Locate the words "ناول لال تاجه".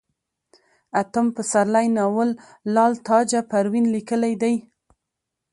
1.97-3.39